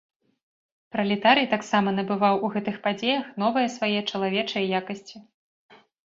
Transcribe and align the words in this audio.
Пралетарый 0.93 1.43
таксама 1.51 1.89
набываў 1.97 2.35
у 2.47 2.49
гэтых 2.55 2.79
падзеях 2.85 3.27
новыя 3.43 3.67
свае 3.75 3.99
чалавечыя 4.11 4.63
якасці. 4.81 5.17